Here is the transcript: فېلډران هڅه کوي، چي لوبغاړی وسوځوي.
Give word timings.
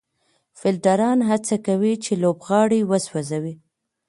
فېلډران 0.59 1.19
هڅه 1.29 1.55
کوي، 1.65 1.93
چي 2.03 2.13
لوبغاړی 2.23 2.81
وسوځوي. 2.89 3.53